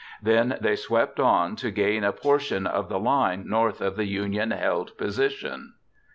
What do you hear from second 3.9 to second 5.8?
the Union held position.